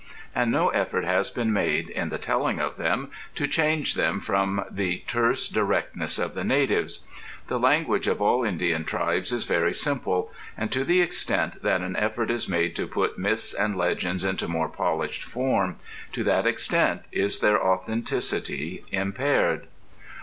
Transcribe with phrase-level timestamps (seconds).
[0.33, 4.65] And no effort has been made, in the telling of them, to change them from
[4.71, 7.01] the terse directness of the natives.
[7.45, 11.95] The language of all Indian tribes is very simple, and to the extent that an
[11.97, 15.75] effort is made to put myths and legends into more polished form,
[16.13, 19.67] to that extent is their authenticity impaired.